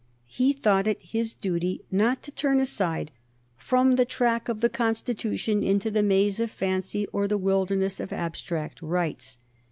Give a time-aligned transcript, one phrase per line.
[0.25, 3.11] He thought it his duty not to turn aside
[3.55, 8.11] "from the track of the Constitution into the maze of fancy or the wilderness of
[8.11, 9.37] abstract rights."